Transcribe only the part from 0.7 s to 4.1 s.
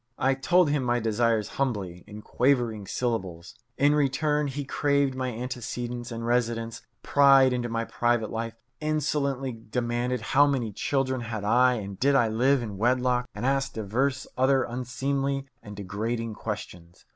him my desires humbly, in quavering syllables. In